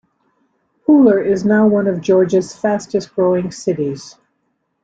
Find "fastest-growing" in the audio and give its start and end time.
2.55-3.51